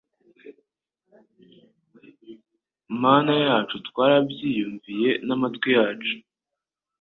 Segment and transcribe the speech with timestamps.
[3.01, 6.15] Mana yacu twarabyiyumviye n’amatwi yacu